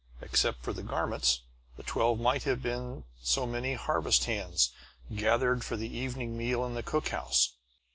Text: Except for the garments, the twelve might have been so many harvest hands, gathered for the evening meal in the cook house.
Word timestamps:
Except 0.19 0.63
for 0.63 0.73
the 0.73 0.81
garments, 0.81 1.41
the 1.77 1.83
twelve 1.83 2.19
might 2.19 2.41
have 2.45 2.63
been 2.63 3.03
so 3.21 3.45
many 3.45 3.75
harvest 3.75 4.25
hands, 4.25 4.71
gathered 5.15 5.63
for 5.63 5.77
the 5.77 5.95
evening 5.95 6.35
meal 6.35 6.65
in 6.65 6.73
the 6.73 6.81
cook 6.81 7.09
house. 7.09 7.51